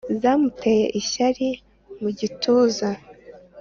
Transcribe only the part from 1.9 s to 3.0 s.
mu gituza